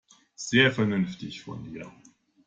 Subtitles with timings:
[0.35, 1.91] Sehr vernünftig von dir.